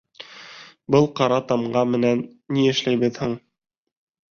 Был 0.95 1.05
ҡара 1.19 1.37
тамға 1.51 1.85
менән 1.91 2.25
ни 2.57 2.67
эшләйбеҙ 2.73 3.23
һуң? 3.27 3.39